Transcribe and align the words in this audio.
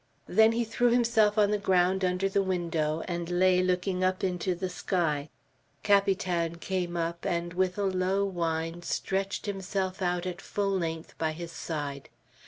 Then 0.25 0.53
he 0.53 0.63
threw 0.65 0.89
himself 0.89 1.37
on 1.37 1.51
the 1.51 1.59
ground 1.59 2.03
under 2.03 2.27
the 2.27 2.41
window, 2.41 3.03
and 3.07 3.29
lay 3.29 3.61
looking 3.61 4.03
up 4.03 4.23
into 4.23 4.55
the 4.55 4.67
sky. 4.67 5.29
Capitan 5.83 6.55
came 6.55 6.97
up, 6.97 7.23
and 7.23 7.53
with 7.53 7.77
a 7.77 7.83
low 7.83 8.25
whine 8.25 8.81
stretched 8.81 9.45
himself 9.45 10.01
out 10.01 10.25
at 10.25 10.41
full 10.41 10.71
length 10.71 11.15
by 11.19 11.33
his 11.33 11.51
side. 11.51 12.09